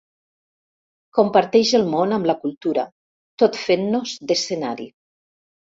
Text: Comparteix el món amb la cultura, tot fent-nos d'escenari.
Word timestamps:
Comparteix 1.17 1.73
el 1.81 1.85
món 1.91 2.15
amb 2.17 2.31
la 2.31 2.37
cultura, 2.47 2.89
tot 3.45 3.63
fent-nos 3.69 4.19
d'escenari. 4.31 4.95